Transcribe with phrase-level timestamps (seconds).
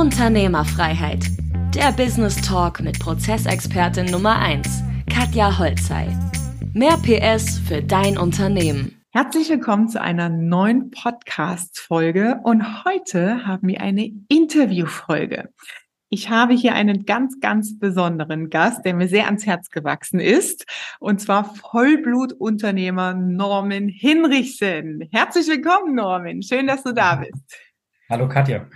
[0.00, 1.26] Unternehmerfreiheit.
[1.74, 6.08] Der Business Talk mit Prozessexpertin Nummer 1, Katja Holzei.
[6.72, 9.04] Mehr PS für dein Unternehmen.
[9.10, 15.50] Herzlich willkommen zu einer neuen Podcast-Folge und heute haben wir eine Interview-Folge.
[16.08, 20.64] Ich habe hier einen ganz, ganz besonderen Gast, der mir sehr ans Herz gewachsen ist,
[20.98, 25.10] und zwar Vollblutunternehmer Norman Hinrichsen.
[25.12, 26.40] Herzlich willkommen, Norman.
[26.40, 27.44] Schön, dass du da bist.
[28.08, 28.66] Hallo, Katja.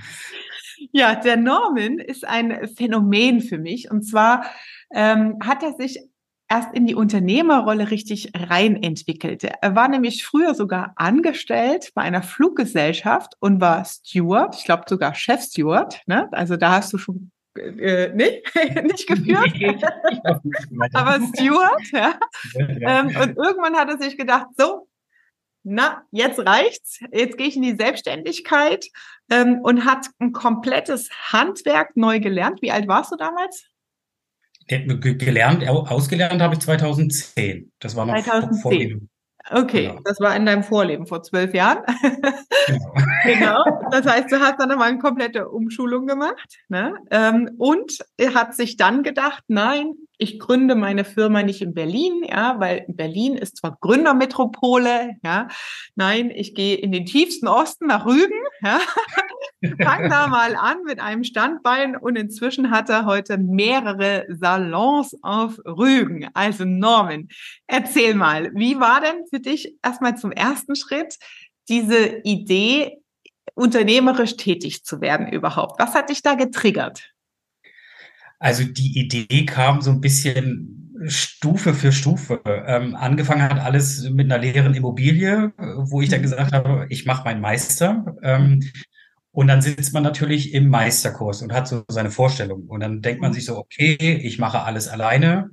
[0.92, 3.90] Ja, der Norman ist ein Phänomen für mich.
[3.90, 4.44] Und zwar
[4.92, 6.00] ähm, hat er sich
[6.48, 9.52] erst in die Unternehmerrolle richtig rein entwickelte.
[9.60, 15.14] Er war nämlich früher sogar angestellt bei einer Fluggesellschaft und war Steward, ich glaube sogar
[15.14, 16.02] Chefsteward.
[16.06, 16.28] Ne?
[16.32, 18.42] Also da hast du schon äh, nicht,
[18.82, 19.52] nicht geführt,
[20.92, 21.82] aber Steward.
[21.92, 22.18] Ja.
[22.54, 24.88] Ähm, und irgendwann hat er sich gedacht, so,
[25.64, 28.86] na, jetzt reicht's, jetzt gehe ich in die Selbstständigkeit
[29.30, 32.60] ähm, und hat ein komplettes Handwerk neu gelernt.
[32.62, 33.64] Wie alt warst du damals?
[34.66, 37.72] Gelernt, ausgelernt habe ich 2010.
[37.78, 38.62] Das war noch 2010.
[38.62, 39.08] vor dem
[39.50, 40.00] Okay, genau.
[40.04, 41.84] das war in deinem Vorleben vor zwölf Jahren.
[42.66, 42.94] Genau.
[43.24, 43.64] genau.
[43.90, 46.58] Das heißt, du hast dann nochmal eine komplette Umschulung gemacht.
[46.68, 46.94] Ne?
[47.10, 52.24] Ähm, und er hat sich dann gedacht, nein, ich gründe meine Firma nicht in Berlin,
[52.28, 55.48] ja, weil Berlin ist zwar Gründermetropole, ja,
[55.96, 58.78] nein, ich gehe in den tiefsten Osten nach Rügen, ja,
[59.82, 65.58] fang da mal an mit einem Standbein und inzwischen hat er heute mehrere Salons auf
[65.64, 66.28] Rügen.
[66.34, 67.28] Also Norman,
[67.66, 71.16] erzähl mal, wie war denn für dich erstmal zum ersten Schritt
[71.68, 72.98] diese Idee,
[73.54, 75.80] unternehmerisch tätig zu werden überhaupt?
[75.80, 77.12] Was hat dich da getriggert?
[78.38, 82.40] Also die Idee kam so ein bisschen Stufe für Stufe.
[82.44, 86.24] Ähm, angefangen hat alles mit einer leeren Immobilie, wo ich dann mhm.
[86.24, 88.16] gesagt habe, ich mache meinen Meister.
[88.22, 88.62] Ähm,
[89.34, 92.68] und dann sitzt man natürlich im Meisterkurs und hat so seine Vorstellung.
[92.68, 95.50] Und dann denkt man sich so, okay, ich mache alles alleine.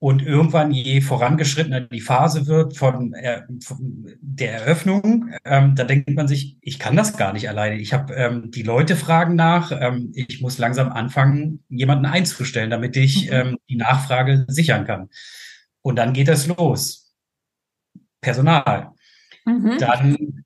[0.00, 6.10] Und irgendwann, je vorangeschrittener die Phase wird von, äh, von der Eröffnung, ähm, da denkt
[6.10, 7.76] man sich, ich kann das gar nicht alleine.
[7.76, 12.96] Ich habe ähm, die Leute fragen nach, ähm, ich muss langsam anfangen, jemanden einzustellen, damit
[12.96, 13.32] ich mhm.
[13.32, 15.10] ähm, die Nachfrage sichern kann.
[15.80, 17.14] Und dann geht es los.
[18.20, 18.90] Personal.
[19.44, 19.78] Mhm.
[19.78, 20.44] Dann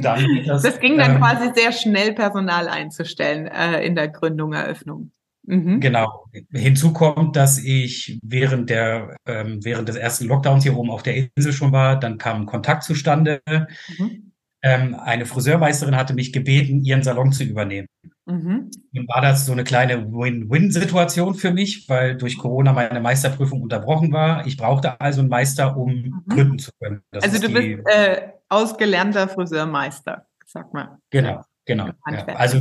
[0.00, 5.10] das, das, ging dann ähm, quasi sehr schnell, Personal einzustellen äh, in der Gründung, Eröffnung.
[5.44, 5.80] Mhm.
[5.80, 6.26] Genau.
[6.52, 11.16] Hinzu kommt, dass ich während der ähm, während des ersten Lockdowns hier oben auf der
[11.34, 11.98] Insel schon war.
[11.98, 13.42] Dann kam Kontakt zustande.
[13.46, 14.32] Mhm.
[14.64, 17.88] Ähm, eine Friseurmeisterin hatte mich gebeten, ihren Salon zu übernehmen.
[18.26, 18.70] Mhm.
[18.92, 24.12] Dann war das so eine kleine Win-Win-Situation für mich, weil durch Corona meine Meisterprüfung unterbrochen
[24.12, 24.46] war.
[24.46, 26.22] Ich brauchte also einen Meister, um mhm.
[26.28, 27.02] gründen zu können.
[27.10, 30.98] Das also du bist äh, ausgelernter Friseurmeister, sag mal.
[31.10, 31.42] Genau.
[31.64, 31.90] Genau.
[32.10, 32.26] Ja.
[32.34, 32.60] Also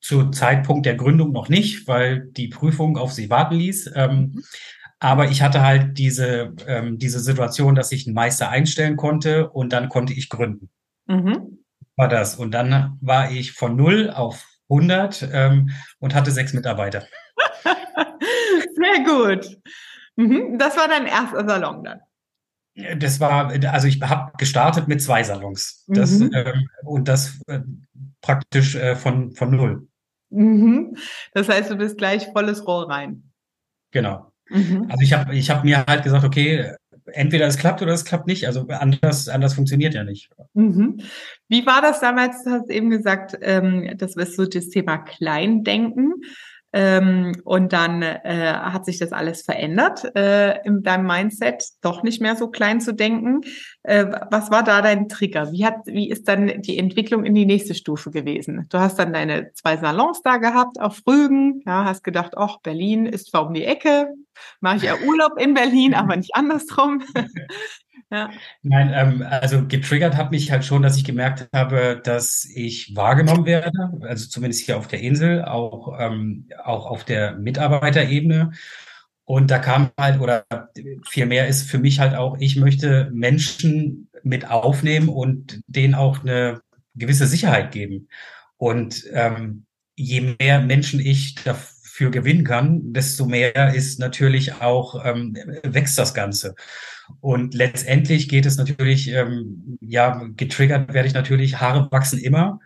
[0.00, 3.90] zu Zeitpunkt der Gründung noch nicht, weil die Prüfung auf sie warten ließ.
[3.94, 4.42] Ähm, mhm.
[4.98, 9.72] Aber ich hatte halt diese, ähm, diese Situation, dass ich einen Meister einstellen konnte und
[9.72, 10.70] dann konnte ich gründen.
[11.06, 11.58] Mhm.
[11.96, 12.36] War das.
[12.36, 17.04] Und dann war ich von null auf 100 ähm, und hatte sechs Mitarbeiter.
[18.74, 19.58] Sehr gut.
[20.16, 20.58] Mhm.
[20.58, 22.00] Das war dein erster Salon dann.
[22.98, 25.84] Das war, also ich habe gestartet mit zwei Salons.
[25.86, 26.30] Das, mhm.
[26.34, 27.60] ähm, und das äh,
[28.20, 29.88] praktisch äh, von, von null.
[30.30, 30.96] Mhm.
[31.32, 33.30] Das heißt, du bist gleich volles Rohr rein.
[33.92, 34.32] Genau.
[34.50, 34.86] Mhm.
[34.90, 36.74] Also ich habe ich hab mir halt gesagt, okay,
[37.06, 38.46] entweder es klappt oder es klappt nicht.
[38.46, 40.30] Also anders, anders funktioniert ja nicht.
[40.54, 41.00] Mhm.
[41.48, 42.44] Wie war das damals?
[42.44, 46.14] Du hast eben gesagt, ähm, das ist so das Thema Kleindenken.
[46.78, 52.20] Ähm, und dann äh, hat sich das alles verändert äh, in deinem Mindset, doch nicht
[52.20, 53.40] mehr so klein zu denken.
[53.82, 55.52] Äh, was war da dein Trigger?
[55.52, 58.66] Wie, hat, wie ist dann die Entwicklung in die nächste Stufe gewesen?
[58.68, 63.06] Du hast dann deine zwei Salons da gehabt auf Rügen, ja, hast gedacht, ach, Berlin
[63.06, 64.12] ist zwar um die Ecke,
[64.60, 67.02] mache ich ja Urlaub in Berlin, aber nicht andersrum.
[68.12, 68.30] Ja.
[68.62, 73.46] Nein, ähm, also getriggert hat mich halt schon, dass ich gemerkt habe, dass ich wahrgenommen
[73.46, 73.72] werde,
[74.02, 78.52] also zumindest hier auf der Insel, auch, ähm, auch auf der Mitarbeiterebene.
[79.24, 80.44] Und da kam halt, oder
[81.08, 86.60] vielmehr ist für mich halt auch, ich möchte Menschen mit aufnehmen und denen auch eine
[86.94, 88.08] gewisse Sicherheit geben.
[88.56, 89.66] Und ähm,
[89.96, 96.14] je mehr Menschen ich dafür gewinnen kann, desto mehr ist natürlich auch, ähm, wächst das
[96.14, 96.54] Ganze.
[97.20, 102.60] Und letztendlich geht es natürlich, ähm, ja, getriggert werde ich natürlich, Haare wachsen immer.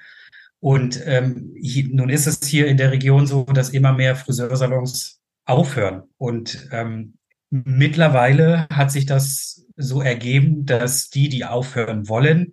[0.60, 5.20] Und ähm, hier, nun ist es hier in der Region so, dass immer mehr Friseursalons
[5.46, 6.02] aufhören.
[6.19, 7.14] Und ähm,
[7.50, 12.52] mittlerweile hat sich das so ergeben, dass die, die aufhören wollen,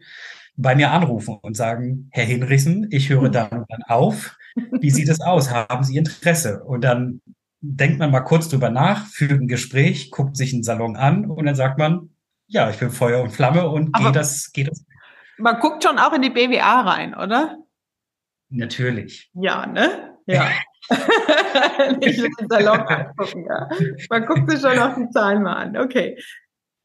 [0.55, 4.37] bei mir anrufen und sagen, Herr Hinrichsen, ich höre dann und dann auf.
[4.81, 5.51] wie sieht es aus?
[5.51, 6.63] Haben Sie Interesse?
[6.63, 7.21] Und dann
[7.61, 11.45] denkt man mal kurz drüber nach, führt ein Gespräch, guckt sich einen Salon an und
[11.45, 12.09] dann sagt man,
[12.47, 14.85] ja, ich bin Feuer und Flamme und geht das, geht das.
[15.37, 17.57] Man guckt schon auch in die BWA rein, oder?
[18.49, 19.29] Natürlich.
[19.33, 20.17] Ja, ne?
[20.25, 20.47] Ja.
[21.99, 23.69] Nicht den Salon angucken, ja.
[24.09, 25.77] Man guckt sich schon auch die Zahlen mal an.
[25.77, 26.17] Okay.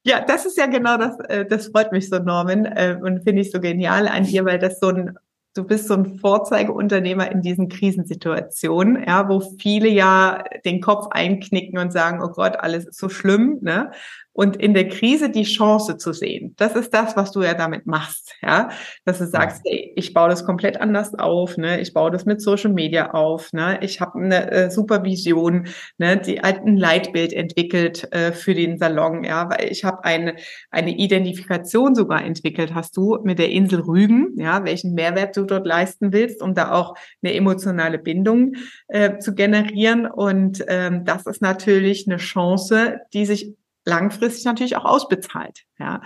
[0.04, 3.42] Ja, das ist ja genau das, äh, das freut mich so, Norman, äh, und finde
[3.42, 5.16] ich so genial an dir, weil das so ein
[5.54, 11.78] du bist so ein Vorzeigeunternehmer in diesen Krisensituationen, ja, wo viele ja den Kopf einknicken
[11.78, 13.90] und sagen, oh Gott, alles ist so schlimm, ne?
[14.32, 16.54] Und in der Krise die Chance zu sehen.
[16.56, 18.70] Das ist das, was du ja damit machst, ja,
[19.04, 22.40] dass du sagst, hey, ich baue das komplett anders auf, ne, ich baue das mit
[22.40, 25.66] Social Media auf, ne, ich habe eine äh, Supervision,
[25.98, 30.36] ne, die ein Leitbild entwickelt äh, für den Salon, ja, weil ich habe eine
[30.70, 35.66] eine Identifikation sogar entwickelt, hast du mit der Insel Rügen, ja, welchen Mehrwert du dort
[35.66, 38.54] leisten willst, um da auch eine emotionale Bindung
[38.88, 40.06] äh, zu generieren.
[40.06, 45.64] Und ähm, das ist natürlich eine Chance, die sich langfristig natürlich auch ausbezahlt.
[45.78, 46.02] Ja.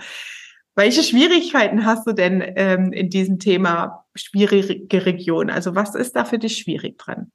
[0.75, 5.49] Welche Schwierigkeiten hast du denn ähm, in diesem Thema schwierige Region?
[5.49, 7.31] Also was ist da für dich schwierig dran?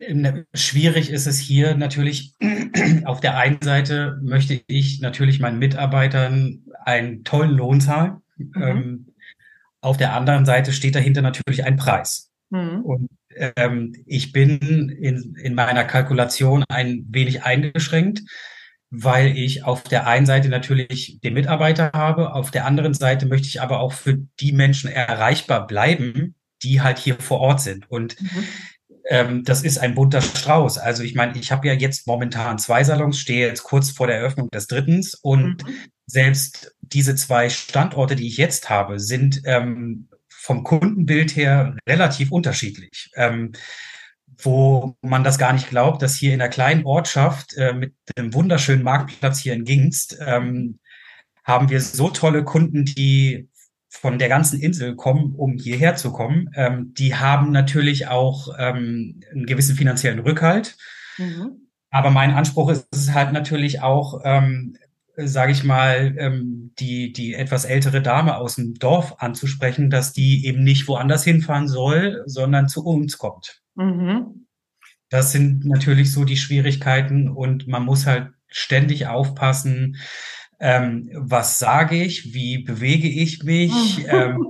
[0.00, 2.34] Ähm, schwierig ist es hier natürlich.
[3.04, 8.22] Auf der einen Seite möchte ich natürlich meinen Mitarbeitern einen tollen Lohn zahlen.
[8.36, 8.62] Mhm.
[8.62, 9.06] Ähm,
[9.80, 12.30] auf der anderen Seite steht dahinter natürlich ein Preis.
[12.50, 12.82] Mhm.
[12.82, 13.08] Und
[13.56, 14.58] ähm, ich bin
[14.88, 18.22] in, in meiner Kalkulation ein wenig eingeschränkt
[18.90, 23.48] weil ich auf der einen Seite natürlich den Mitarbeiter habe, auf der anderen Seite möchte
[23.48, 27.90] ich aber auch für die Menschen erreichbar bleiben, die halt hier vor Ort sind.
[27.90, 28.44] Und mhm.
[29.08, 30.78] ähm, das ist ein bunter Strauß.
[30.78, 34.16] Also ich meine, ich habe ja jetzt momentan zwei Salons, stehe jetzt kurz vor der
[34.16, 35.76] Eröffnung des drittens und mhm.
[36.06, 43.10] selbst diese zwei Standorte, die ich jetzt habe, sind ähm, vom Kundenbild her relativ unterschiedlich.
[43.16, 43.52] Ähm,
[44.36, 48.34] wo man das gar nicht glaubt, dass hier in der kleinen Ortschaft äh, mit dem
[48.34, 50.78] wunderschönen Marktplatz hier in Gingst ähm,
[51.44, 53.48] haben wir so tolle Kunden, die
[53.88, 56.50] von der ganzen Insel kommen, um hierher zu kommen.
[56.54, 60.76] Ähm, die haben natürlich auch ähm, einen gewissen finanziellen Rückhalt.
[61.16, 61.68] Mhm.
[61.90, 64.76] Aber mein Anspruch ist es halt natürlich auch, ähm,
[65.16, 70.46] sage ich mal, ähm, die, die etwas ältere Dame aus dem Dorf anzusprechen, dass die
[70.46, 73.62] eben nicht woanders hinfahren soll, sondern zu uns kommt.
[73.78, 74.46] Mhm.
[75.08, 79.96] Das sind natürlich so die Schwierigkeiten und man muss halt ständig aufpassen,
[80.60, 84.04] ähm, was sage ich, wie bewege ich mich.
[84.08, 84.44] ähm,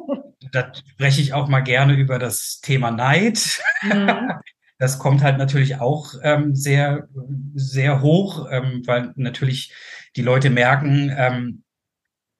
[0.52, 3.60] da spreche ich auch mal gerne über das Thema Neid.
[3.82, 4.10] Mhm.
[4.80, 7.08] Das kommt halt natürlich auch ähm, sehr,
[7.56, 9.74] sehr hoch, ähm, weil natürlich
[10.14, 11.64] die Leute merken, ähm,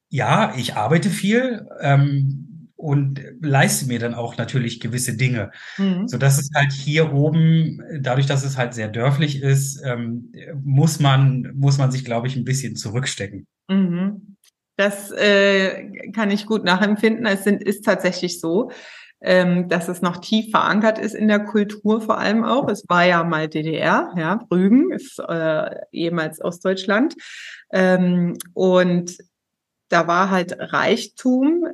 [0.09, 2.48] ja, ich arbeite viel, ähm,
[2.79, 5.51] und leiste mir dann auch natürlich gewisse Dinge.
[5.79, 6.07] Mhm.
[6.07, 10.33] So dass es halt hier oben, dadurch, dass es halt sehr dörflich ist, ähm,
[10.63, 13.47] muss man, muss man sich, glaube ich, ein bisschen zurückstecken.
[13.69, 14.37] Mhm.
[14.77, 17.27] Das äh, kann ich gut nachempfinden.
[17.27, 18.71] Es sind, ist tatsächlich so,
[19.21, 22.69] ähm, dass es noch tief verankert ist in der Kultur vor allem auch.
[22.69, 27.17] Es war ja mal DDR, ja, Rügen ist äh, ehemals Ostdeutschland.
[27.73, 29.19] Ähm, und
[29.89, 31.67] da war halt Reichtum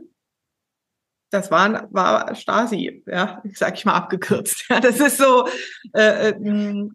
[1.34, 4.64] das war, war Stasi, ja, sag ich mal abgekürzt.
[4.70, 5.46] Ja, das ist so
[5.92, 6.34] äh, äh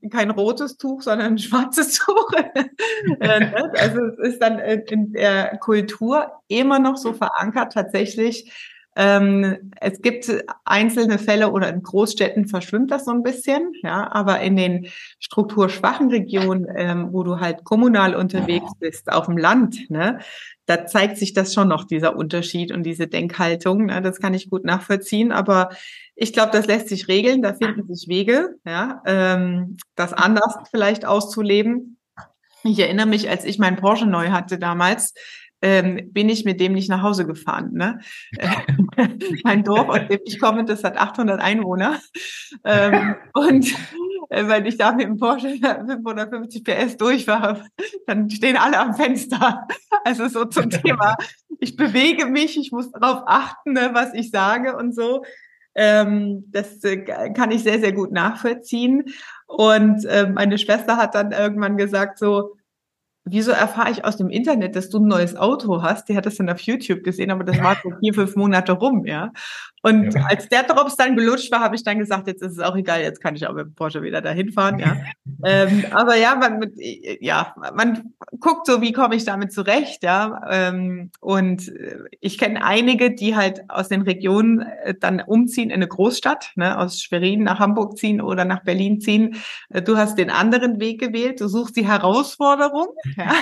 [0.09, 2.31] kein rotes Tuch, sondern ein schwarzes Tuch.
[3.19, 3.71] Äh, ne?
[3.77, 8.51] also es ist dann in der Kultur immer noch so verankert tatsächlich,
[9.01, 10.29] ähm, es gibt
[10.65, 14.87] einzelne Fälle oder in Großstädten verschwimmt das so ein bisschen, ja, aber in den
[15.19, 20.19] strukturschwachen Regionen, ähm, wo du halt kommunal unterwegs bist, auf dem Land, ne,
[20.65, 23.85] da zeigt sich das schon noch, dieser Unterschied und diese Denkhaltung.
[23.85, 25.69] Ne, das kann ich gut nachvollziehen, aber
[26.15, 31.05] ich glaube, das lässt sich regeln, da finden sich Wege, ja, ähm, das anders vielleicht
[31.05, 31.97] auszuleben.
[32.65, 35.13] Ich erinnere mich, als ich meinen Porsche neu hatte damals,
[35.61, 37.71] ähm, bin ich mit dem nicht nach Hause gefahren.
[37.73, 37.99] Ne?
[39.43, 41.99] mein Dorf, aus dem ich komme, das hat 800 Einwohner.
[42.63, 43.67] Ähm, und
[44.29, 47.65] äh, wenn ich da mit dem Porsche 550 PS durchfahre,
[48.07, 49.67] dann stehen alle am Fenster.
[50.03, 51.15] Also so zum Thema,
[51.59, 55.23] ich bewege mich, ich muss darauf achten, ne, was ich sage und so.
[55.75, 56.97] Ähm, das äh,
[57.33, 59.05] kann ich sehr, sehr gut nachvollziehen.
[59.47, 62.55] Und äh, meine Schwester hat dann irgendwann gesagt so,
[63.29, 66.09] wieso erfahre ich aus dem Internet, dass du ein neues Auto hast?
[66.09, 69.05] Die hat das dann auf YouTube gesehen, aber das war so vier, fünf Monate rum,
[69.05, 69.31] ja.
[69.81, 70.23] Und ja.
[70.25, 73.01] als der Drops dann gelutscht war, habe ich dann gesagt, jetzt ist es auch egal,
[73.01, 74.97] jetzt kann ich auch mit Porsche wieder dahin fahren, ja.
[75.45, 76.71] ähm, aber ja, man,
[77.21, 80.41] ja, man guckt so, wie komme ich damit zurecht, ja.
[80.49, 81.71] Ähm, und
[82.19, 86.77] ich kenne einige, die halt aus den Regionen äh, dann umziehen in eine Großstadt, ne,
[86.77, 89.35] aus Schwerin nach Hamburg ziehen oder nach Berlin ziehen.
[89.69, 92.87] Äh, du hast den anderen Weg gewählt, du suchst die Herausforderung.
[93.19, 93.33] Ja.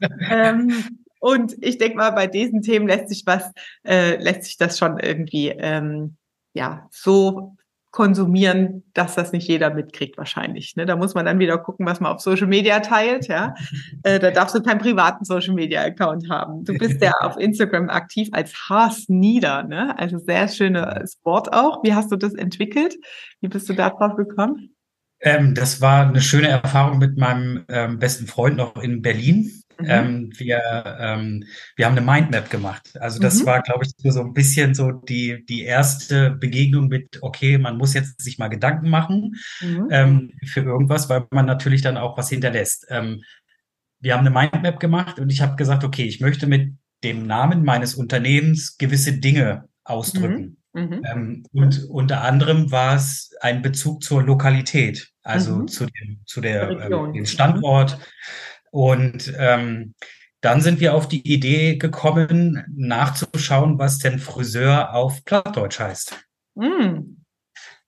[0.30, 0.72] ähm,
[1.20, 3.50] und ich denke mal, bei diesen Themen lässt sich was,
[3.86, 6.16] äh, lässt sich das schon irgendwie ähm,
[6.52, 7.56] ja so
[7.94, 10.74] konsumieren, dass das nicht jeder mitkriegt wahrscheinlich.
[10.74, 10.84] Ne?
[10.84, 13.28] Da muss man dann wieder gucken, was man auf Social Media teilt.
[13.28, 13.54] Ja,
[14.02, 16.64] äh, da darfst du keinen privaten Social Media Account haben.
[16.64, 19.62] Du bist ja auf Instagram aktiv als Haas Nieder.
[19.62, 19.96] Ne?
[19.96, 21.84] Also sehr schönes Wort auch.
[21.84, 22.96] Wie hast du das entwickelt?
[23.40, 24.73] Wie bist du da drauf gekommen?
[25.24, 29.50] Ähm, das war eine schöne Erfahrung mit meinem ähm, besten Freund noch in Berlin.
[29.80, 29.86] Mhm.
[29.88, 30.60] Ähm, wir,
[31.00, 31.44] ähm,
[31.76, 32.90] wir haben eine Mindmap gemacht.
[33.00, 33.46] Also das mhm.
[33.46, 37.94] war, glaube ich, so ein bisschen so die, die erste Begegnung mit, okay, man muss
[37.94, 39.88] jetzt sich mal Gedanken machen mhm.
[39.90, 42.86] ähm, für irgendwas, weil man natürlich dann auch was hinterlässt.
[42.90, 43.22] Ähm,
[44.00, 47.64] wir haben eine Mindmap gemacht und ich habe gesagt, okay, ich möchte mit dem Namen
[47.64, 50.58] meines Unternehmens gewisse Dinge ausdrücken.
[50.74, 50.82] Mhm.
[50.82, 51.02] Mhm.
[51.04, 55.68] Ähm, und unter anderem war es ein Bezug zur Lokalität, also mhm.
[55.68, 57.98] zu dem, zu der, ähm, dem Standort.
[58.70, 59.94] Und ähm,
[60.40, 66.18] dann sind wir auf die Idee gekommen, nachzuschauen, was denn Friseur auf Plattdeutsch heißt.
[66.54, 67.16] Mm.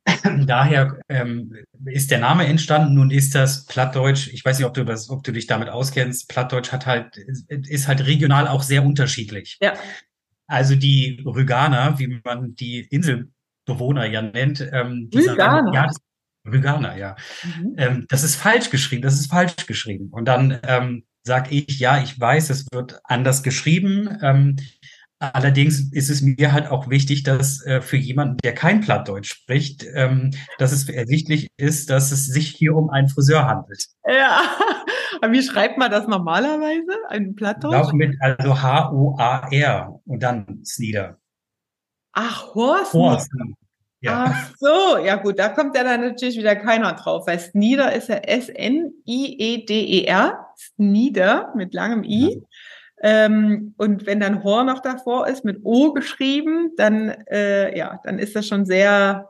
[0.47, 1.53] Daher ähm,
[1.85, 2.95] ist der Name entstanden.
[2.95, 6.29] Nun ist das Plattdeutsch, ich weiß nicht, ob du das, ob du dich damit auskennst.
[6.29, 9.59] Plattdeutsch hat halt, ist halt regional auch sehr unterschiedlich.
[9.61, 9.75] Ja.
[10.47, 15.73] Also die Rüganer, wie man die Inselbewohner ja nennt, ähm, Rüganer.
[15.75, 15.91] Ja,
[16.47, 17.17] Rüganer, ja.
[17.43, 17.75] Mhm.
[17.77, 20.09] Ähm, das ist falsch geschrieben, das ist falsch geschrieben.
[20.11, 24.19] Und dann ähm, sage ich, ja, ich weiß, es wird anders geschrieben.
[24.23, 24.57] Ähm,
[25.19, 29.85] allerdings ist es mir halt auch wichtig, dass äh, für jemanden, der kein Plattdeutsch spricht,
[29.95, 33.87] ähm, dass es ersichtlich ist, dass es sich hier um einen Friseur handelt.
[34.07, 34.43] Ja,
[35.21, 36.93] aber wie schreibt man das normalerweise?
[37.09, 37.93] Ein Plattdeutsch?
[37.93, 41.19] Mit, also H-O-A-R und dann Snieder.
[42.13, 42.93] Ach, Horst.
[42.93, 43.31] Horst.
[44.01, 44.27] Ja.
[44.29, 48.09] Ach so, ja gut, da kommt ja dann natürlich wieder keiner drauf, weil Snieder ist
[48.09, 48.87] ja S-N-I-E-D-E-R,
[50.57, 52.35] Snieder mit langem I.
[52.35, 52.41] Ja.
[53.03, 58.19] Ähm, und wenn dann Hor noch davor ist, mit O geschrieben, dann, äh, ja, dann
[58.19, 59.29] ist das schon sehr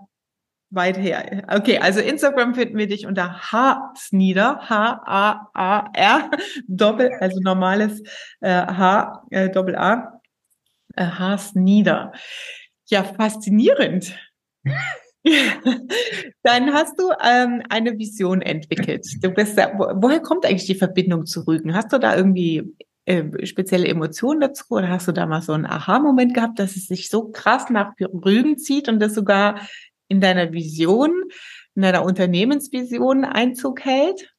[0.70, 1.44] weit her.
[1.48, 6.30] Okay, also Instagram finden wir dich unter H Snieder, H-A-A-R,
[6.66, 8.02] Doppel, also normales
[8.40, 10.20] äh, H, äh, Doppel A,
[10.96, 12.12] äh, H Snieder.
[12.88, 14.16] Ja, faszinierend.
[16.42, 19.06] Dann hast du ähm, eine Vision entwickelt.
[19.22, 21.74] Du bist da, wo, woher kommt eigentlich die Verbindung zu Rügen?
[21.74, 25.66] Hast du da irgendwie äh, spezielle Emotionen dazu oder hast du da mal so einen
[25.66, 29.60] Aha-Moment gehabt, dass es sich so krass nach Rügen zieht und das sogar
[30.08, 31.10] in deiner Vision,
[31.74, 34.32] in deiner Unternehmensvision Einzug hält?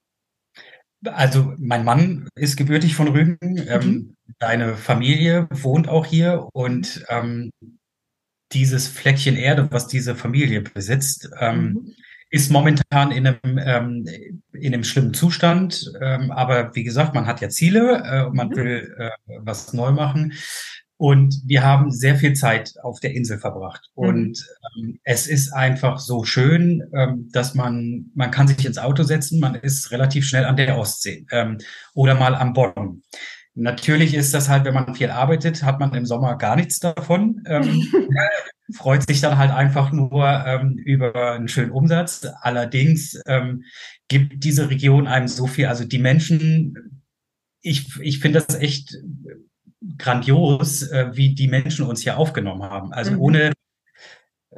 [1.05, 3.65] Also mein Mann ist gebürtig von Rügen, mhm.
[3.67, 7.51] ähm, deine Familie wohnt auch hier und ähm,
[8.51, 11.93] dieses Fleckchen Erde, was diese Familie besitzt, ähm, mhm.
[12.29, 14.05] ist momentan in einem, ähm,
[14.53, 15.91] in einem schlimmen Zustand.
[16.01, 18.55] Ähm, aber wie gesagt, man hat ja Ziele, äh, man mhm.
[18.55, 19.09] will äh,
[19.39, 20.33] was neu machen.
[20.98, 23.89] Und wir haben sehr viel Zeit auf der Insel verbracht.
[23.96, 24.08] Mhm.
[24.08, 29.04] Und ähm, es ist einfach so schön, ähm, dass man, man kann sich ins Auto
[29.04, 31.60] setzen, man ist relativ schnell an der Ostsee ähm,
[31.94, 33.04] oder mal am Bodden.
[33.54, 37.44] Natürlich ist das halt, wenn man viel arbeitet, hat man im Sommer gar nichts davon.
[37.48, 37.84] Ähm,
[38.75, 42.27] freut sich dann halt einfach nur ähm, über einen schönen Umsatz.
[42.42, 43.63] Allerdings ähm,
[44.08, 47.01] gibt diese Region einem so viel, also die Menschen,
[47.62, 48.96] ich, ich finde das echt
[49.98, 52.93] grandios, äh, wie die Menschen uns hier aufgenommen haben.
[52.93, 53.19] Also mhm.
[53.19, 53.51] ohne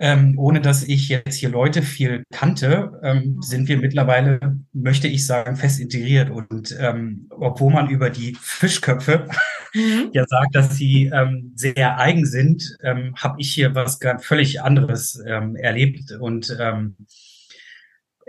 [0.02, 4.40] ähm, ohne dass ich jetzt hier Leute viel kannte, ähm, sind wir mittlerweile,
[4.72, 6.30] möchte ich sagen, fest integriert.
[6.30, 9.28] Und ähm, obwohl man über die Fischköpfe
[9.74, 10.10] mhm.
[10.14, 14.62] ja sagt, dass sie ähm, sehr eigen sind, ähm, habe ich hier was ganz völlig
[14.62, 16.14] anderes ähm, erlebt.
[16.14, 16.96] Und ähm,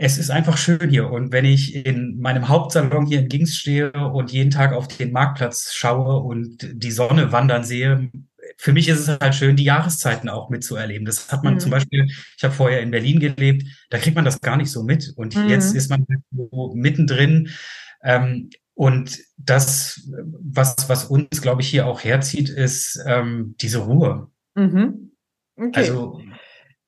[0.03, 1.11] es ist einfach schön hier.
[1.11, 5.13] Und wenn ich in meinem Hauptsalon hier in Gings stehe und jeden Tag auf den
[5.13, 8.11] Marktplatz schaue und die Sonne wandern sehe,
[8.57, 11.05] für mich ist es halt schön, die Jahreszeiten auch mitzuerleben.
[11.05, 11.61] Das hat man mhm.
[11.61, 14.85] zum Beispiel, ich habe vorher in Berlin gelebt, da kriegt man das gar nicht so
[14.85, 15.13] mit.
[15.17, 15.51] Und mhm.
[15.51, 17.51] jetzt ist man so mittendrin.
[18.03, 24.31] Ähm, und das, was, was uns, glaube ich, hier auch herzieht, ist ähm, diese Ruhe.
[24.55, 25.13] Mhm.
[25.57, 25.73] Okay.
[25.75, 26.23] Also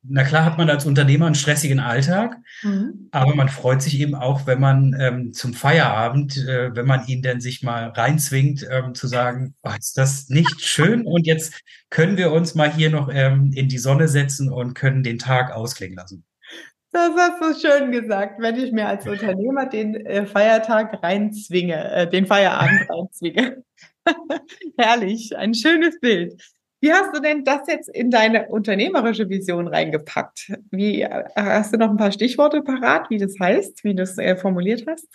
[0.04, 3.09] na klar hat man als Unternehmer einen stressigen Alltag, mhm.
[3.12, 7.23] aber man freut sich eben auch, wenn man ähm, zum Feierabend, äh, wenn man ihn
[7.23, 11.06] denn sich mal reinzwingt, ähm, zu sagen, oh, ist das nicht schön?
[11.06, 11.54] Und jetzt
[11.90, 15.52] können wir uns mal hier noch ähm, in die Sonne setzen und können den Tag
[15.52, 16.25] ausklingen lassen.
[16.90, 22.09] Das hast du schön gesagt, wenn ich mir als Unternehmer den äh, Feiertag reinzwinge, äh,
[22.09, 23.64] den Feierabend reinzwinge.
[24.76, 26.35] Herrlich, ein schönes Bild.
[26.82, 30.52] Wie hast du denn das jetzt in deine unternehmerische Vision reingepackt?
[30.72, 34.18] Wie äh, hast du noch ein paar Stichworte parat, wie das heißt, wie du es
[34.18, 35.06] äh, formuliert hast?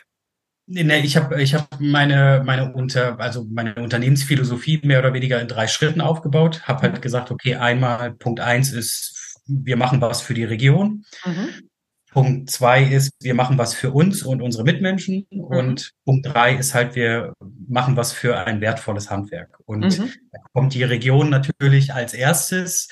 [0.65, 5.41] Nee, nee, ich habe ich hab meine, meine, Unter, also meine Unternehmensphilosophie mehr oder weniger
[5.41, 6.62] in drei Schritten aufgebaut.
[6.63, 11.03] Habe halt gesagt, okay, einmal Punkt eins ist, wir machen was für die Region.
[11.25, 11.69] Mhm.
[12.12, 15.28] Punkt zwei ist, wir machen was für uns und unsere Mitmenschen.
[15.30, 15.42] Mhm.
[15.42, 17.34] Und Punkt drei ist halt, wir
[17.68, 19.60] machen was für ein wertvolles Handwerk.
[19.66, 20.12] Und mhm.
[20.32, 22.88] da kommt die Region natürlich als erstes.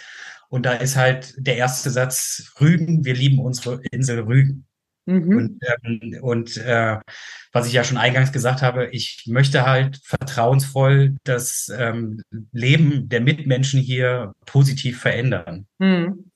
[0.50, 4.68] Und da ist halt der erste Satz Rügen, wir lieben unsere Insel Rügen.
[5.06, 5.38] Mhm.
[5.38, 6.98] Und, ähm, und äh,
[7.52, 13.22] was ich ja schon eingangs gesagt habe, ich möchte halt vertrauensvoll das ähm, Leben der
[13.22, 15.68] Mitmenschen hier positiv verändern.
[15.80, 16.32] Mhm.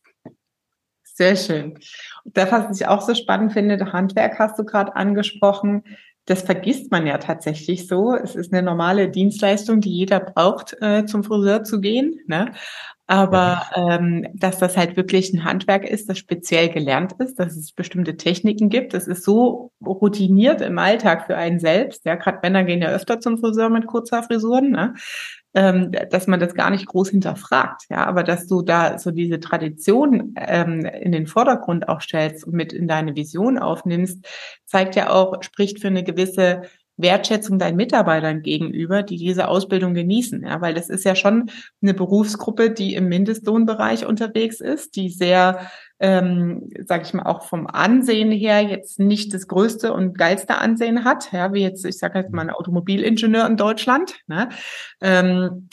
[1.03, 1.77] Sehr schön.
[2.25, 5.83] Das, was ich auch so spannend finde, Handwerk hast du gerade angesprochen.
[6.25, 8.13] Das vergisst man ja tatsächlich so.
[8.13, 12.19] Es ist eine normale Dienstleistung, die jeder braucht, äh, zum Friseur zu gehen.
[12.27, 12.51] Ne?
[13.07, 17.71] Aber ähm, dass das halt wirklich ein Handwerk ist, das speziell gelernt ist, dass es
[17.71, 18.93] bestimmte Techniken gibt.
[18.93, 22.05] Das ist so routiniert im Alltag für einen selbst.
[22.05, 24.93] Ja, gerade Männer gehen ja öfter zum Friseur mit kurzer Frisuren, ne?
[25.53, 27.83] Ähm, dass man das gar nicht groß hinterfragt.
[27.89, 32.53] Ja, aber dass du da so diese Tradition ähm, in den Vordergrund auch stellst und
[32.53, 34.25] mit in deine Vision aufnimmst,
[34.65, 36.63] zeigt ja auch, spricht für eine gewisse
[36.97, 40.43] Wertschätzung deinen Mitarbeitern gegenüber, die diese Ausbildung genießen.
[40.43, 41.49] Ja, weil das ist ja schon
[41.81, 47.67] eine Berufsgruppe, die im Mindestlohnbereich unterwegs ist, die sehr, ähm, sage ich mal, auch vom
[47.67, 52.19] Ansehen her jetzt nicht das größte und geilste Ansehen hat, ja, wie jetzt, ich sage
[52.19, 54.15] jetzt mal, ein Automobilingenieur in Deutschland.
[54.27, 54.49] Ne?
[55.01, 55.69] Ähm,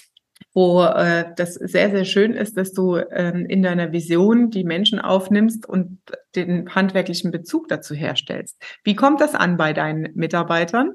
[0.56, 4.99] wo äh, das sehr, sehr schön ist, dass du ähm, in deiner Vision die Menschen
[4.99, 5.99] aufnimmst und
[6.35, 8.56] den handwerklichen Bezug dazu herstellst.
[8.83, 10.95] Wie kommt das an bei deinen Mitarbeitern?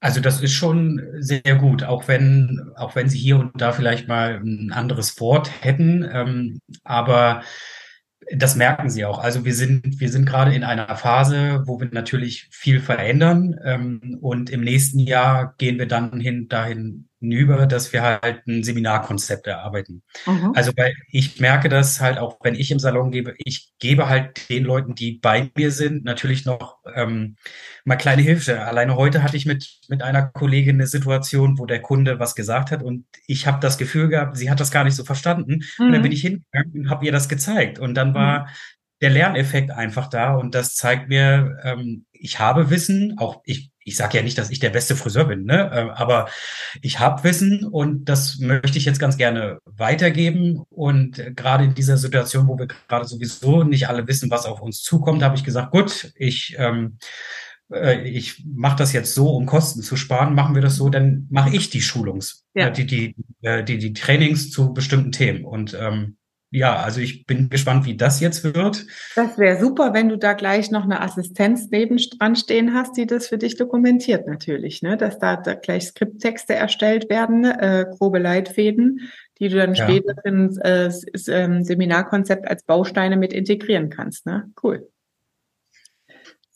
[0.00, 4.06] Also das ist schon sehr gut, auch wenn, auch wenn Sie hier und da vielleicht
[4.06, 6.08] mal ein anderes Wort hätten.
[6.08, 7.42] Ähm, aber
[8.34, 9.18] das merken Sie auch.
[9.18, 13.58] Also wir sind, wir sind gerade in einer Phase, wo wir natürlich viel verändern.
[13.64, 18.62] Ähm, und im nächsten Jahr gehen wir dann hin dahin hinüber, dass wir halt ein
[18.62, 20.02] Seminarkonzept erarbeiten.
[20.26, 20.52] Mhm.
[20.54, 24.48] Also weil ich merke das halt auch, wenn ich im Salon gebe, ich gebe halt
[24.48, 27.36] den Leuten, die bei mir sind, natürlich noch ähm,
[27.84, 28.62] mal kleine Hilfe.
[28.62, 32.70] Alleine heute hatte ich mit, mit einer Kollegin eine Situation, wo der Kunde was gesagt
[32.70, 35.64] hat und ich habe das Gefühl gehabt, sie hat das gar nicht so verstanden.
[35.78, 35.86] Mhm.
[35.86, 36.04] Und dann mhm.
[36.04, 37.78] bin ich hingegangen und habe ihr das gezeigt.
[37.78, 38.46] Und dann war mhm.
[39.02, 43.96] der Lerneffekt einfach da und das zeigt mir, ähm, ich habe Wissen, auch ich ich
[43.96, 45.70] sage ja nicht, dass ich der beste Friseur bin, ne?
[45.72, 46.28] Äh, aber
[46.82, 50.62] ich habe Wissen und das möchte ich jetzt ganz gerne weitergeben.
[50.70, 54.82] Und gerade in dieser Situation, wo wir gerade sowieso nicht alle wissen, was auf uns
[54.82, 56.98] zukommt, habe ich gesagt, gut, ich ähm,
[57.72, 61.26] äh, ich mache das jetzt so, um Kosten zu sparen, machen wir das so, dann
[61.30, 62.70] mache ich die Schulungs, ja.
[62.70, 65.44] die, die, die, die, die Trainings zu bestimmten Themen.
[65.44, 66.17] Und ähm,
[66.50, 68.86] ja, also ich bin gespannt, wie das jetzt wird.
[69.14, 73.28] Das wäre super, wenn du da gleich noch eine Assistenz nebendran stehen hast, die das
[73.28, 74.96] für dich dokumentiert natürlich, ne?
[74.96, 79.84] Dass da, da gleich Skripttexte erstellt werden, äh, grobe Leitfäden, die du dann ja.
[79.84, 80.90] später ins äh,
[81.28, 84.26] ähm, Seminarkonzept als Bausteine mit integrieren kannst.
[84.26, 84.50] Ne?
[84.62, 84.88] Cool.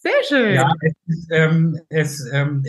[0.02, 0.54] Sehr schön.
[0.54, 2.64] Ja, es, ähm, es ähm,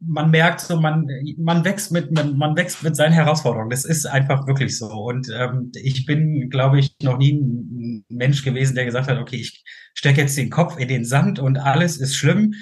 [0.00, 1.06] man merkt so, man,
[1.36, 3.68] man wächst mit, man, man wächst mit seinen Herausforderungen.
[3.68, 4.86] Das ist einfach wirklich so.
[4.86, 9.36] Und ähm, ich bin, glaube ich, noch nie ein Mensch gewesen, der gesagt hat, okay,
[9.36, 12.54] ich stecke jetzt den Kopf in den Sand und alles ist schlimm.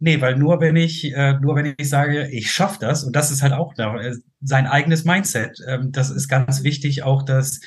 [0.00, 3.30] Nee, weil nur wenn ich, äh, nur wenn ich sage, ich schaffe das, und das
[3.30, 5.56] ist halt auch äh, sein eigenes Mindset.
[5.68, 7.60] Ähm, das ist ganz wichtig, auch dass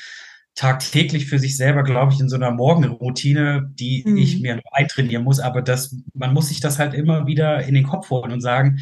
[0.56, 4.18] tagtäglich für sich selber, glaube ich, in so einer Morgenroutine, die mhm.
[4.18, 5.40] ich mir eintrainieren muss.
[5.40, 8.80] Aber das, man muss sich das halt immer wieder in den Kopf holen und sagen,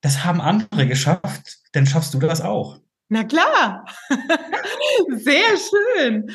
[0.00, 2.78] das haben andere geschafft, dann schaffst du das auch.
[3.08, 3.84] Na klar.
[5.16, 6.30] Sehr schön.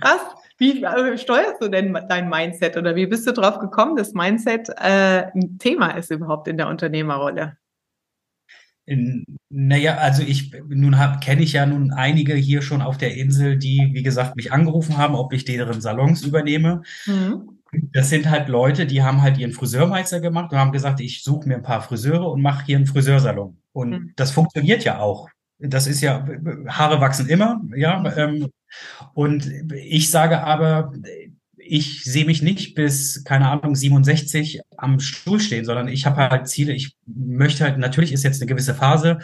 [0.00, 0.20] Krass.
[0.58, 4.68] Wie äh, steuerst du denn dein Mindset oder wie bist du drauf gekommen, dass Mindset
[4.70, 7.56] äh, ein Thema ist überhaupt in der Unternehmerrolle?
[9.50, 13.90] Naja, also ich nun kenne ich ja nun einige hier schon auf der Insel, die,
[13.92, 16.82] wie gesagt, mich angerufen haben, ob ich deren Salons übernehme.
[17.06, 17.58] Mhm.
[17.92, 21.48] Das sind halt Leute, die haben halt ihren Friseurmeister gemacht und haben gesagt, ich suche
[21.48, 23.58] mir ein paar Friseure und mache hier einen Friseursalon.
[23.72, 24.12] Und mhm.
[24.16, 25.28] das funktioniert ja auch.
[25.58, 26.26] Das ist ja,
[26.68, 28.02] Haare wachsen immer, ja.
[28.16, 28.48] Ähm,
[29.12, 30.92] und ich sage aber,
[31.68, 36.48] ich sehe mich nicht bis, keine Ahnung, 67 am Stuhl stehen, sondern ich habe halt
[36.48, 36.72] Ziele.
[36.72, 39.18] Ich möchte halt, natürlich ist jetzt eine gewisse Phase,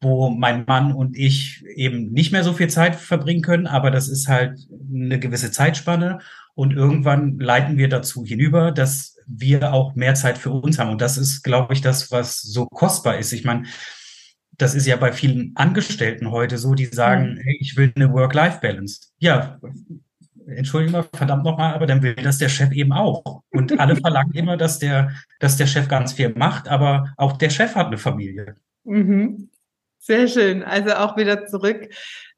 [0.00, 4.08] wo mein Mann und ich eben nicht mehr so viel Zeit verbringen können, aber das
[4.08, 4.58] ist halt
[4.92, 6.18] eine gewisse Zeitspanne.
[6.54, 10.90] Und irgendwann leiten wir dazu hinüber, dass wir auch mehr Zeit für uns haben.
[10.90, 13.32] Und das ist, glaube ich, das, was so kostbar ist.
[13.32, 13.64] Ich meine,
[14.58, 17.38] das ist ja bei vielen Angestellten heute so, die sagen, mhm.
[17.38, 19.08] hey, ich will eine Work-Life-Balance.
[19.18, 19.58] Ja,
[20.46, 23.42] entschuldigen wir, verdammt nochmal, aber dann will das der Chef eben auch.
[23.50, 27.50] Und alle verlangen immer, dass der, dass der Chef ganz viel macht, aber auch der
[27.50, 28.56] Chef hat eine Familie.
[28.84, 29.48] Mhm.
[29.98, 30.64] Sehr schön.
[30.64, 31.88] Also auch wieder zurück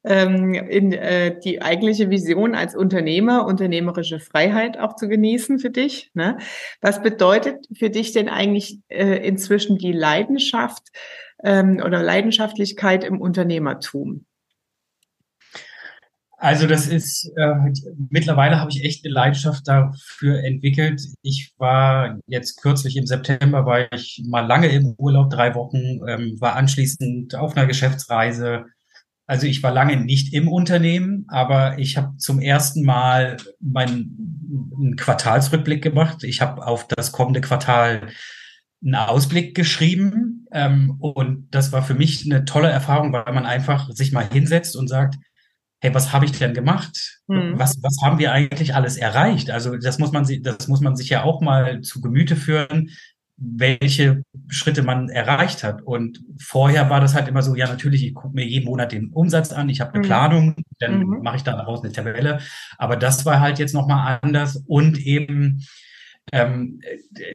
[0.05, 6.11] ähm, in äh, die eigentliche Vision als Unternehmer, unternehmerische Freiheit auch zu genießen für dich.
[6.13, 6.37] Ne?
[6.83, 10.89] Was bedeutet für dich denn eigentlich äh, inzwischen die Leidenschaft
[11.43, 14.27] ähm, oder Leidenschaftlichkeit im Unternehmertum?
[16.45, 17.55] Also das ist, äh,
[18.11, 21.01] mittlerweile habe ich echt eine Leidenschaft dafür entwickelt.
[21.23, 26.37] Ich war jetzt kürzlich im September, war ich mal lange im Urlaub, drei Wochen, ähm,
[26.41, 28.67] war anschließend auf einer Geschäftsreise.
[29.27, 35.83] Also ich war lange nicht im Unternehmen, aber ich habe zum ersten Mal meinen Quartalsrückblick
[35.83, 36.25] gemacht.
[36.25, 38.09] Ich habe auf das kommende Quartal
[38.85, 43.91] einen Ausblick geschrieben ähm, und das war für mich eine tolle Erfahrung, weil man einfach
[43.93, 45.17] sich mal hinsetzt und sagt,
[45.85, 47.21] hey, was habe ich denn gemacht?
[47.27, 47.59] Mhm.
[47.59, 49.51] Was, was haben wir eigentlich alles erreicht?
[49.51, 52.89] Also das muss man, das muss man sich ja auch mal zu Gemüte führen,
[53.37, 55.83] welche Schritte man erreicht hat.
[55.83, 59.11] Und vorher war das halt immer so, ja natürlich, ich gucke mir jeden Monat den
[59.11, 60.07] Umsatz an, ich habe eine mhm.
[60.07, 61.23] Planung, dann mhm.
[61.23, 62.39] mache ich daraus eine Tabelle.
[62.79, 65.67] Aber das war halt jetzt nochmal anders und eben
[66.33, 66.81] ähm,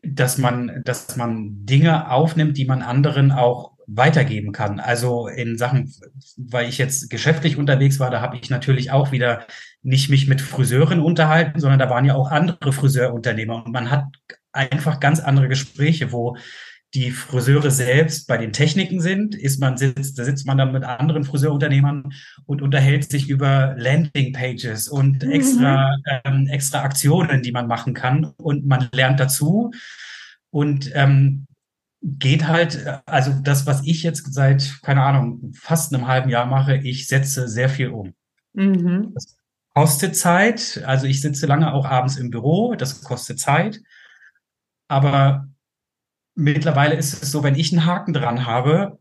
[0.01, 4.80] dass man, dass man Dinge aufnimmt, die man anderen auch weitergeben kann.
[4.80, 5.93] Also in Sachen,
[6.38, 9.45] weil ich jetzt geschäftlich unterwegs war, da habe ich natürlich auch wieder
[9.82, 14.06] nicht mich mit Friseuren unterhalten, sondern da waren ja auch andere Friseurunternehmer und man hat
[14.52, 16.38] einfach ganz andere Gespräche, wo
[16.95, 20.84] die Friseure selbst bei den Techniken sind, ist man sitzt, da sitzt man dann mit
[20.84, 22.12] anderen Friseurunternehmern
[22.45, 25.32] und unterhält sich über Landingpages und mhm.
[25.32, 29.71] extra ähm, extra Aktionen, die man machen kann und man lernt dazu
[30.49, 31.45] und ähm,
[32.01, 36.77] geht halt, also das, was ich jetzt seit, keine Ahnung, fast einem halben Jahr mache,
[36.77, 38.13] ich setze sehr viel um.
[38.53, 39.12] Mhm.
[39.13, 39.38] Das
[39.73, 43.81] kostet Zeit, also ich sitze lange auch abends im Büro, das kostet Zeit,
[44.88, 45.49] aber
[46.35, 48.99] mittlerweile ist es so, wenn ich einen Haken dran habe,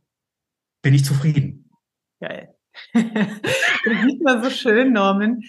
[0.83, 1.71] bin ich zufrieden.
[2.21, 2.55] Geil.
[2.93, 3.05] das
[4.07, 5.43] ist mal so schön, Norman.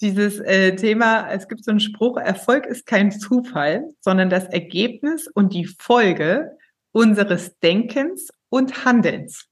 [0.00, 5.28] Dieses äh, Thema, es gibt so einen Spruch, Erfolg ist kein Zufall, sondern das Ergebnis
[5.28, 6.56] und die Folge
[6.94, 9.46] unseres Denkens und Handelns.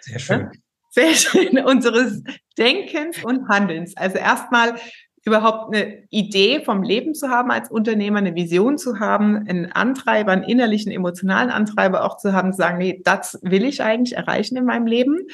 [0.00, 0.50] Sehr schön.
[0.90, 2.22] Sehr schön, unseres
[2.56, 3.96] Denkens und Handelns.
[3.96, 4.76] Also erstmal
[5.24, 10.32] überhaupt eine Idee vom Leben zu haben als Unternehmer, eine Vision zu haben, einen Antreiber,
[10.32, 14.56] einen innerlichen, emotionalen Antreiber auch zu haben, zu sagen, nee, das will ich eigentlich erreichen
[14.56, 15.26] in meinem Leben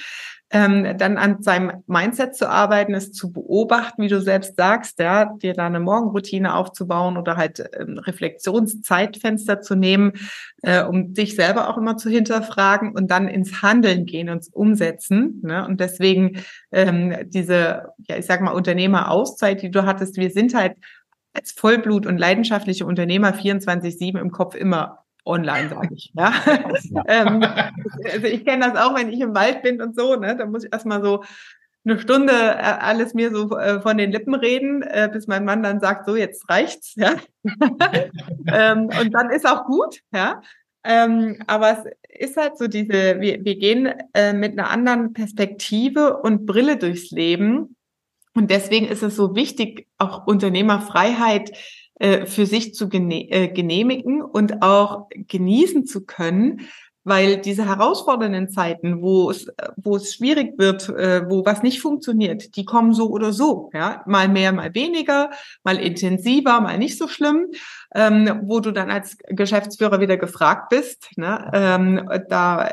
[0.51, 5.35] ähm, dann an seinem Mindset zu arbeiten, es zu beobachten, wie du selbst sagst, ja,
[5.43, 10.13] dir da eine Morgenroutine aufzubauen oder halt ähm, Reflexionszeitfenster zu nehmen,
[10.63, 15.41] äh, um dich selber auch immer zu hinterfragen und dann ins Handeln gehen und Umsetzen.
[15.43, 15.67] Ne?
[15.67, 20.77] Und deswegen ähm, diese, ja, ich sag mal, Unternehmerauszeit, die du hattest, wir sind halt
[21.33, 26.13] als Vollblut und leidenschaftliche Unternehmer 24-7 im Kopf immer online, sage ich.
[26.17, 26.33] Ja?
[27.07, 27.43] ähm,
[28.13, 30.37] also ich kenne das auch, wenn ich im Wald bin und so, ne?
[30.37, 31.25] Da muss ich erstmal so
[31.85, 35.63] eine Stunde äh, alles mir so äh, von den Lippen reden, äh, bis mein Mann
[35.63, 37.15] dann sagt, so jetzt reicht's, ja.
[38.53, 40.41] ähm, und dann ist auch gut, ja.
[40.89, 46.19] Ähm, aber es ist halt so diese, wir, wir gehen äh, mit einer anderen Perspektive
[46.19, 47.77] und Brille durchs Leben.
[48.35, 51.51] Und deswegen ist es so wichtig, auch Unternehmerfreiheit
[51.99, 56.69] äh, für sich zu äh, genehmigen und auch genießen zu können,
[57.05, 62.57] weil diese herausfordernden Zeiten, wo es, wo es schwierig wird, äh, wo was nicht funktioniert,
[62.57, 65.31] die kommen so oder so, ja, mal mehr, mal weniger,
[65.63, 67.47] mal intensiver, mal nicht so schlimm,
[67.95, 72.73] ähm, wo du dann als Geschäftsführer wieder gefragt bist, ne, ähm, da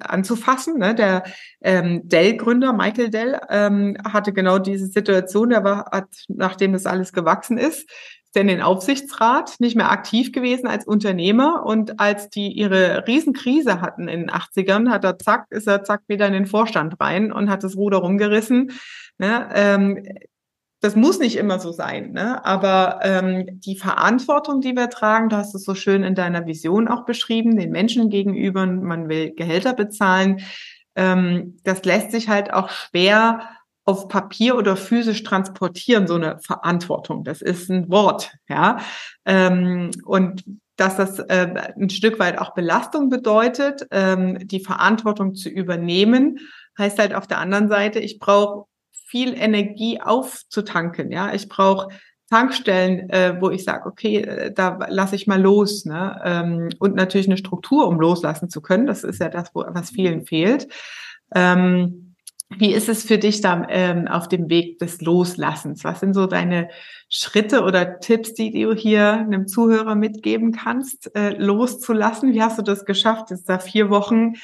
[0.00, 0.78] anzufassen.
[0.78, 0.94] Ne?
[0.94, 1.22] Der
[1.62, 5.50] ähm, Dell-Gründer Michael Dell ähm, hatte genau diese Situation.
[5.50, 7.88] Er war, hat, nachdem das alles gewachsen ist,
[8.34, 14.08] denn den Aufsichtsrat, nicht mehr aktiv gewesen als Unternehmer und als die ihre Riesenkrise hatten
[14.08, 17.50] in den 80ern, hat er zack, ist er zack wieder in den Vorstand rein und
[17.50, 18.72] hat das Ruder rumgerissen.
[19.18, 19.48] Ne?
[19.54, 20.02] Ähm,
[20.80, 22.44] das muss nicht immer so sein, ne?
[22.44, 26.88] aber ähm, die Verantwortung, die wir tragen, du hast es so schön in deiner Vision
[26.88, 30.40] auch beschrieben, den Menschen gegenüber, man will Gehälter bezahlen,
[30.96, 33.48] ähm, das lässt sich halt auch schwer
[33.84, 37.24] auf Papier oder physisch transportieren, so eine Verantwortung.
[37.24, 38.78] Das ist ein Wort, ja.
[39.24, 40.44] Ähm, und
[40.76, 46.38] dass das äh, ein Stück weit auch Belastung bedeutet, ähm, die Verantwortung zu übernehmen,
[46.78, 51.12] heißt halt auf der anderen Seite, ich brauche viel Energie aufzutanken.
[51.12, 51.88] Ja, ich brauche
[52.30, 55.84] Tankstellen, äh, wo ich sage, okay, äh, da lasse ich mal los.
[55.84, 56.18] Ne?
[56.24, 58.86] Ähm, und natürlich eine Struktur, um loslassen zu können.
[58.86, 60.66] Das ist ja das, wo, was vielen fehlt.
[61.34, 62.11] Ähm,
[62.58, 65.84] wie ist es für dich da ähm, auf dem Weg des Loslassens?
[65.84, 66.68] Was sind so deine
[67.08, 72.32] Schritte oder Tipps, die du hier einem Zuhörer mitgeben kannst, äh, loszulassen?
[72.32, 74.34] Wie hast du das geschafft, jetzt da vier Wochen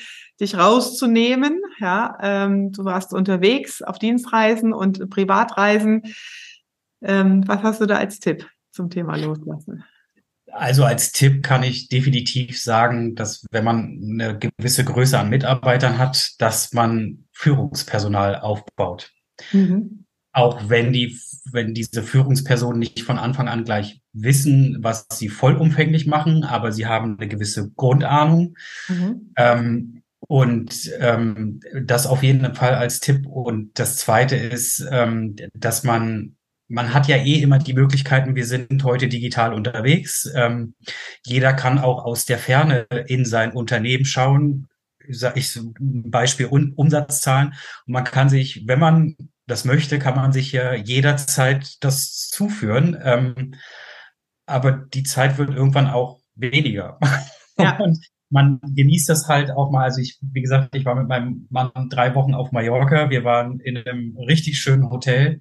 [0.40, 1.60] dich rauszunehmen?
[1.78, 6.02] Ja, ähm, du warst unterwegs auf Dienstreisen und Privatreisen.
[7.02, 9.84] Ähm, was hast du da als Tipp zum Thema Loslassen?
[10.52, 15.98] Also als Tipp kann ich definitiv sagen, dass wenn man eine gewisse Größe an Mitarbeitern
[15.98, 19.12] hat, dass man Führungspersonal aufbaut.
[19.52, 20.04] Mhm.
[20.32, 21.16] Auch wenn die,
[21.52, 26.86] wenn diese Führungspersonen nicht von Anfang an gleich wissen, was sie vollumfänglich machen, aber sie
[26.86, 28.56] haben eine gewisse Grundahnung.
[28.88, 29.32] Mhm.
[29.36, 33.24] Ähm, und ähm, das auf jeden Fall als Tipp.
[33.26, 36.34] Und das Zweite ist, ähm, dass man
[36.70, 40.30] man hat ja eh immer die Möglichkeiten, wir sind heute digital unterwegs.
[40.34, 40.74] Ähm,
[41.24, 44.68] jeder kann auch aus der Ferne in sein Unternehmen schauen.
[45.10, 47.54] Sag ich ein Beispiel um, Umsatzzahlen.
[47.86, 49.16] Und man kann sich, wenn man
[49.46, 52.96] das möchte, kann man sich ja jederzeit das zuführen.
[53.02, 53.54] Ähm,
[54.46, 56.98] aber die Zeit wird irgendwann auch weniger.
[57.58, 57.76] Ja.
[57.78, 57.98] Und
[58.30, 59.84] man genießt das halt auch mal.
[59.84, 63.10] Also ich, wie gesagt, ich war mit meinem Mann drei Wochen auf Mallorca.
[63.10, 65.40] Wir waren in einem richtig schönen Hotel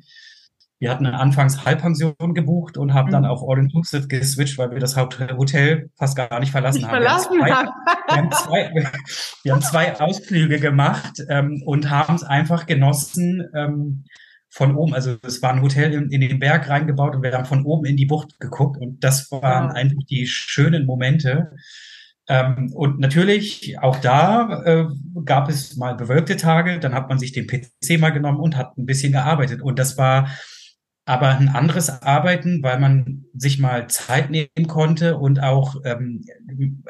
[0.80, 3.14] wir hatten anfangs Halbpension gebucht und haben mhm.
[3.14, 7.04] dann auf All-Inclusive geswitcht, weil wir das Hotel fast gar nicht verlassen nicht haben.
[7.04, 12.16] Verlassen wir, haben zwei, wir, haben zwei, wir haben zwei Ausflüge gemacht ähm, und haben
[12.16, 14.04] es einfach genossen ähm,
[14.50, 14.94] von oben.
[14.94, 17.86] Also es war ein Hotel in, in, den Berg reingebaut und wir haben von oben
[17.86, 19.74] in die Bucht geguckt und das waren ja.
[19.74, 21.52] einfach die schönen Momente.
[22.30, 24.86] Ähm, und natürlich, auch da äh,
[25.26, 28.78] gab es mal bewölkte Tage, dann hat man sich den PC mal genommen und hat
[28.78, 29.62] ein bisschen gearbeitet.
[29.62, 30.30] Und das war
[31.08, 36.26] aber ein anderes Arbeiten, weil man sich mal Zeit nehmen konnte und auch ähm,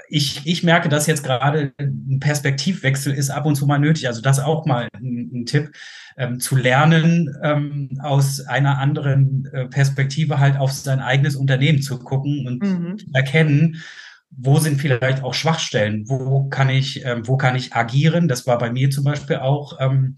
[0.09, 4.07] ich, ich merke, dass jetzt gerade ein Perspektivwechsel ist ab und zu mal nötig.
[4.07, 5.71] Also das auch mal ein, ein Tipp,
[6.17, 11.99] ähm, zu lernen, ähm, aus einer anderen äh, Perspektive halt auf sein eigenes Unternehmen zu
[11.99, 12.97] gucken und mhm.
[13.13, 13.83] erkennen,
[14.31, 18.27] wo sind vielleicht auch Schwachstellen, wo kann ich, ähm, wo kann ich agieren.
[18.27, 19.79] Das war bei mir zum Beispiel auch.
[19.79, 20.17] Ähm,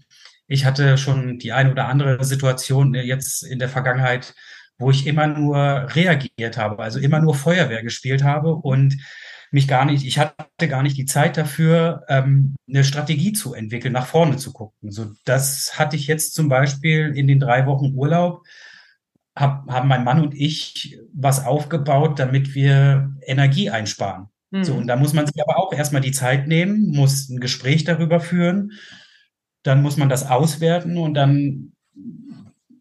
[0.50, 4.34] ich hatte schon die eine oder andere Situation äh, jetzt in der Vergangenheit,
[4.78, 5.56] wo ich immer nur
[5.94, 8.98] reagiert habe, also immer nur Feuerwehr gespielt habe und
[9.52, 13.92] mich gar nicht, ich hatte gar nicht die Zeit dafür, ähm, eine Strategie zu entwickeln,
[13.92, 14.90] nach vorne zu gucken.
[14.90, 18.42] So, das hatte ich jetzt zum Beispiel in den drei Wochen Urlaub,
[19.36, 24.26] hab, haben mein Mann und ich was aufgebaut, damit wir Energie einsparen.
[24.50, 24.64] Mhm.
[24.64, 27.84] So, und da muss man sich aber auch erstmal die Zeit nehmen, muss ein Gespräch
[27.84, 28.72] darüber führen
[29.62, 31.72] dann muss man das auswerten und dann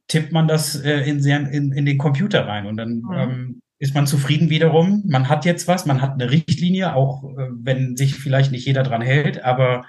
[0.08, 3.14] tippt man das äh, in, in, in den Computer rein und dann mhm.
[3.14, 5.04] ähm, ist man zufrieden wiederum.
[5.08, 8.84] Man hat jetzt was, man hat eine Richtlinie, auch äh, wenn sich vielleicht nicht jeder
[8.84, 9.86] dran hält, aber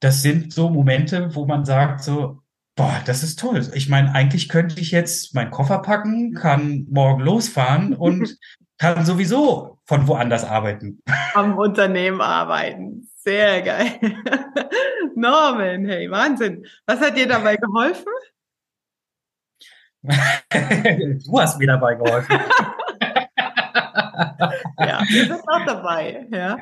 [0.00, 2.40] das sind so Momente, wo man sagt so,
[2.76, 3.66] boah, das ist toll.
[3.74, 8.36] Ich meine, eigentlich könnte ich jetzt meinen Koffer packen, kann morgen losfahren und
[8.78, 11.00] kann sowieso von woanders arbeiten.
[11.34, 13.08] Am Unternehmen arbeiten.
[13.24, 13.98] Sehr geil.
[15.14, 16.66] Norman, hey, Wahnsinn.
[16.84, 18.12] Was hat dir dabei geholfen?
[20.02, 22.32] du hast mir dabei geholfen.
[24.78, 26.26] ja, wir sind auch dabei.
[26.30, 26.58] Ja.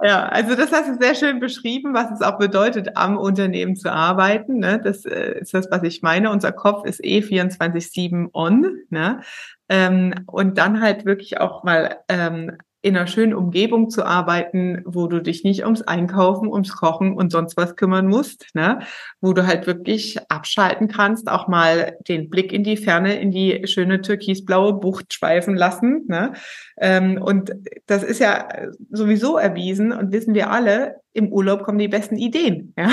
[0.00, 3.90] ja, also das hast du sehr schön beschrieben, was es auch bedeutet, am Unternehmen zu
[3.90, 4.60] arbeiten.
[4.60, 4.80] Ne?
[4.80, 6.30] Das äh, ist das, was ich meine.
[6.30, 8.78] Unser Kopf ist eh 24-7 on.
[8.90, 9.22] Ne?
[9.68, 15.08] Ähm, und dann halt wirklich auch mal ähm, in einer schönen Umgebung zu arbeiten, wo
[15.08, 18.78] du dich nicht ums Einkaufen, ums Kochen und sonst was kümmern musst, ne?
[19.20, 23.66] wo du halt wirklich abschalten kannst, auch mal den Blick in die Ferne, in die
[23.66, 26.04] schöne türkisblaue Bucht schweifen lassen.
[26.06, 26.34] Ne?
[26.78, 27.52] Ähm, und
[27.86, 28.46] das ist ja
[28.92, 32.74] sowieso erwiesen und wissen wir alle, im Urlaub kommen die besten Ideen.
[32.78, 32.90] Ja?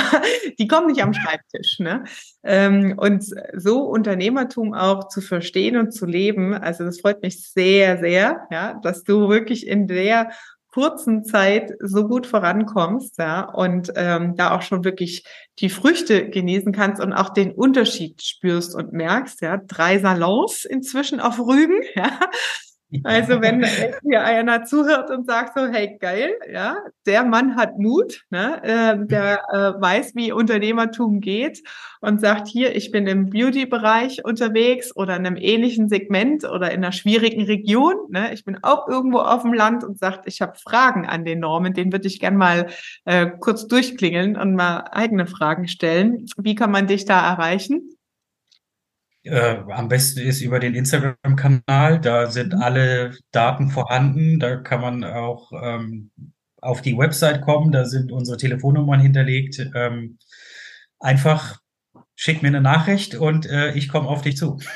[0.57, 1.79] Die kommen nicht am Schreibtisch.
[1.79, 2.03] Ne?
[2.43, 7.99] Ähm, und so Unternehmertum auch zu verstehen und zu leben, also das freut mich sehr,
[7.99, 10.29] sehr, ja, dass du wirklich in der
[10.73, 15.23] kurzen Zeit so gut vorankommst, ja, und ähm, da auch schon wirklich
[15.59, 21.19] die Früchte genießen kannst und auch den Unterschied spürst und merkst, ja, drei Salons inzwischen
[21.19, 22.19] auf Rügen, ja,
[23.03, 23.65] Also wenn
[24.03, 29.05] hier einer zuhört und sagt so, hey geil, ja, der Mann hat Mut, ne, äh,
[29.07, 31.63] der äh, weiß, wie Unternehmertum geht
[32.01, 36.83] und sagt hier, ich bin im Beauty-Bereich unterwegs oder in einem ähnlichen Segment oder in
[36.83, 40.57] einer schwierigen Region, ne, ich bin auch irgendwo auf dem Land und sagt, ich habe
[40.57, 42.67] Fragen an den Normen, den würde ich gern mal
[43.05, 46.25] äh, kurz durchklingeln und mal eigene Fragen stellen.
[46.37, 47.92] Wie kann man dich da erreichen?
[49.23, 52.01] Äh, am besten ist über den Instagram-Kanal.
[52.01, 52.61] Da sind mhm.
[52.61, 54.39] alle Daten vorhanden.
[54.39, 56.11] Da kann man auch ähm,
[56.61, 57.71] auf die Website kommen.
[57.71, 59.65] Da sind unsere Telefonnummern hinterlegt.
[59.75, 60.17] Ähm,
[60.99, 61.59] einfach
[62.15, 64.57] schick mir eine Nachricht und äh, ich komme auf dich zu.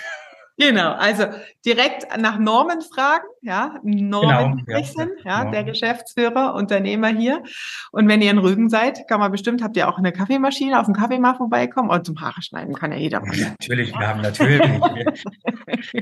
[0.60, 1.26] Genau, also
[1.63, 5.52] direkt nach Norman fragen, ja, Norman genau, ja, ja, genau.
[5.52, 7.43] der Geschäftsführer, Unternehmer hier.
[7.91, 10.86] Und wenn ihr in Rügen seid, kann man bestimmt, habt ihr auch eine Kaffeemaschine, auf
[10.86, 13.22] dem Kaffee mal vorbeikommen und zum Haare schneiden kann ja jeder.
[13.34, 14.62] Ja, natürlich, wir haben natürlich.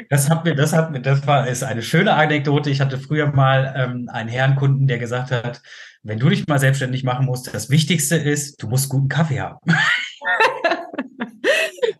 [0.09, 2.69] das hat mir, das hat mir, das war, ist eine schöne Anekdote.
[2.69, 5.61] Ich hatte früher mal ähm, einen Herrenkunden, der gesagt hat,
[6.01, 9.57] wenn du dich mal selbstständig machen musst, das Wichtigste ist, du musst guten Kaffee haben.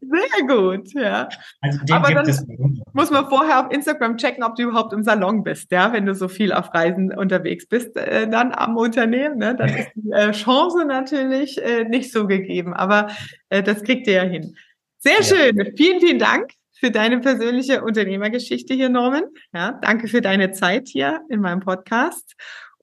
[0.10, 1.28] Sehr gut, ja.
[1.62, 2.28] Also Aber dann
[2.94, 5.94] muss man vorher auf Instagram checken, ob du überhaupt im Salon bist, ja.
[5.94, 9.90] Wenn du so viel auf Reisen unterwegs bist, äh, dann am Unternehmen, ne, dann ist
[9.96, 12.74] die äh, Chance natürlich äh, nicht so gegeben.
[12.74, 13.08] Aber
[13.50, 14.56] äh, das kriegt ihr ja hin.
[15.00, 15.74] Sehr schön.
[15.78, 19.24] Vielen, vielen Dank für deine persönliche Unternehmergeschichte hier, Norman.
[19.54, 22.36] Ja, danke für deine Zeit hier in meinem Podcast.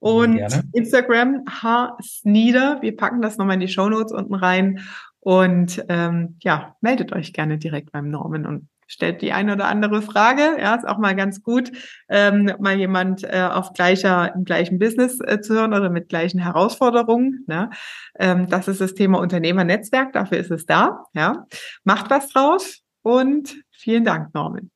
[0.02, 0.40] Und
[0.72, 1.96] Instagram H.
[2.02, 2.78] Sneeder.
[2.80, 4.80] Wir packen das nochmal in die Show Notes unten rein.
[5.24, 10.02] Und ähm, ja, meldet euch gerne direkt beim Norman und stellt die eine oder andere
[10.02, 10.42] Frage.
[10.60, 11.70] Ja, ist auch mal ganz gut,
[12.08, 16.40] ähm, mal jemand äh, auf gleicher, im gleichen Business äh, zu hören oder mit gleichen
[16.40, 17.44] Herausforderungen.
[17.46, 17.70] Ne?
[18.18, 21.04] Ähm, das ist das Thema Unternehmernetzwerk, dafür ist es da.
[21.14, 21.46] Ja,
[21.84, 24.70] macht was draus und vielen Dank, Norman.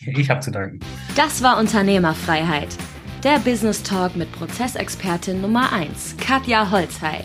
[0.00, 0.80] Ich habe zu danken.
[1.14, 2.68] Das war Unternehmerfreiheit.
[3.22, 7.24] Der Business Talk mit Prozessexpertin Nummer 1, Katja Holzhey.